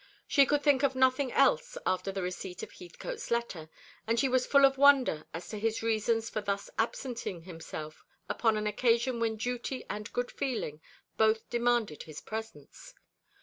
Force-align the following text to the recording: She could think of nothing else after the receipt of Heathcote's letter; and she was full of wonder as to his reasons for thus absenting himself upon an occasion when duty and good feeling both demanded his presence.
She 0.27 0.47
could 0.47 0.63
think 0.63 0.81
of 0.81 0.95
nothing 0.95 1.31
else 1.31 1.77
after 1.85 2.11
the 2.11 2.23
receipt 2.23 2.63
of 2.63 2.71
Heathcote's 2.71 3.29
letter; 3.29 3.69
and 4.07 4.19
she 4.19 4.27
was 4.27 4.47
full 4.47 4.65
of 4.65 4.79
wonder 4.79 5.25
as 5.31 5.47
to 5.49 5.59
his 5.59 5.83
reasons 5.83 6.27
for 6.27 6.41
thus 6.41 6.71
absenting 6.79 7.43
himself 7.43 8.03
upon 8.27 8.57
an 8.57 8.65
occasion 8.65 9.19
when 9.19 9.35
duty 9.37 9.85
and 9.91 10.11
good 10.11 10.31
feeling 10.31 10.81
both 11.17 11.47
demanded 11.51 12.01
his 12.01 12.19
presence. 12.19 12.95